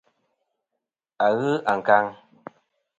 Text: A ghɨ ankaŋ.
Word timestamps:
A 1.25 1.27
ghɨ 1.37 1.51
ankaŋ. 1.71 2.05